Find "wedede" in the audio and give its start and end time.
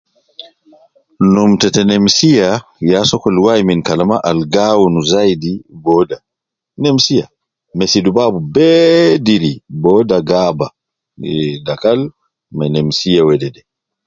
13.27-13.61